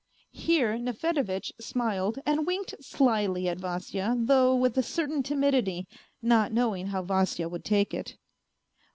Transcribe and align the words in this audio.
Here 0.33 0.79
Nefedevitch 0.79 1.53
smiled 1.59 2.17
and 2.25 2.47
winked 2.47 2.73
slyly 2.83 3.47
at 3.47 3.59
Vasya, 3.59 4.15
though 4.17 4.55
with 4.55 4.75
a 4.75 4.81
certain 4.81 5.21
timidity, 5.21 5.85
not 6.23 6.51
knowing 6.51 6.87
how 6.87 7.03
Vasya 7.03 7.47
would 7.47 7.63
take 7.63 7.93
it. 7.93 8.17